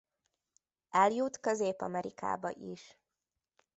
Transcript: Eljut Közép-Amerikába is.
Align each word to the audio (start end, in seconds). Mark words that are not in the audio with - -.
Eljut 0.89 1.39
Közép-Amerikába 1.39 2.49
is. 2.49 2.97